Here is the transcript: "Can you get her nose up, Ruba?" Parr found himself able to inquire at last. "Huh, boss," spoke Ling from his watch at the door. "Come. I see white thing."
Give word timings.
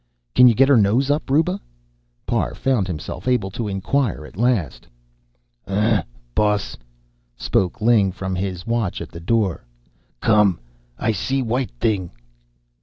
"Can 0.33 0.47
you 0.47 0.55
get 0.55 0.67
her 0.67 0.77
nose 0.77 1.11
up, 1.11 1.29
Ruba?" 1.29 1.61
Parr 2.25 2.55
found 2.55 2.87
himself 2.87 3.27
able 3.27 3.51
to 3.51 3.67
inquire 3.67 4.25
at 4.25 4.35
last. 4.35 4.87
"Huh, 5.67 6.01
boss," 6.33 6.75
spoke 7.37 7.81
Ling 7.81 8.11
from 8.11 8.33
his 8.35 8.65
watch 8.65 8.99
at 8.99 9.11
the 9.11 9.19
door. 9.19 9.63
"Come. 10.19 10.59
I 10.97 11.11
see 11.11 11.43
white 11.43 11.69
thing." 11.79 12.09